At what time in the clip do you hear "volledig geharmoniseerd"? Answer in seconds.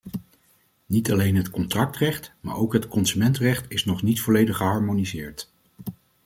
4.21-5.51